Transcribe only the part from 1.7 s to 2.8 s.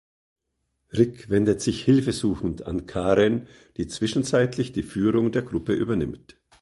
hilfesuchend